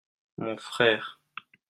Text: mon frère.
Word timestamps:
mon 0.39 0.57
frère. 0.57 1.19